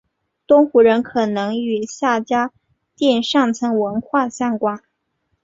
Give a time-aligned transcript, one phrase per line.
[0.47, 2.49] 东胡人可能与夏家
[2.95, 4.79] 店上层文化相关。